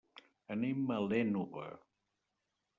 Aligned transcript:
Anem 0.55 0.81
a 0.95 0.97
l'Ènova. 1.09 1.69